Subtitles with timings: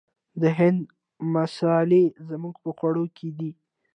[0.41, 0.81] د هند
[1.33, 3.51] مسالې زموږ په خوړو کې دي.